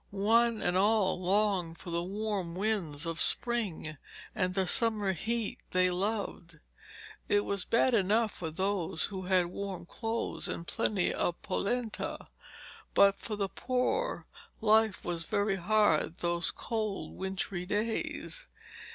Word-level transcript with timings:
One 0.09 0.63
and 0.63 0.75
all 0.75 1.21
longed 1.21 1.77
for 1.77 1.91
the 1.91 2.01
warm 2.01 2.55
winds 2.55 3.05
of 3.05 3.21
spring 3.21 3.97
and 4.33 4.55
the 4.55 4.65
summer 4.65 5.13
heat 5.13 5.59
they 5.73 5.91
loved. 5.91 6.59
It 7.29 7.45
was 7.45 7.65
bad 7.65 7.93
enough 7.93 8.33
for 8.33 8.49
those 8.49 9.03
who 9.03 9.25
had 9.25 9.45
warm 9.45 9.85
clothes 9.85 10.47
and 10.47 10.65
plenty 10.65 11.13
of 11.13 11.39
polenta, 11.43 12.29
but 12.95 13.19
for 13.19 13.35
the 13.35 13.49
poor 13.49 14.25
life 14.59 15.05
was 15.05 15.25
very 15.25 15.57
hard 15.57 16.17
those 16.17 16.49
cold 16.49 17.13
wintry 17.13 17.67
days. 17.67 18.47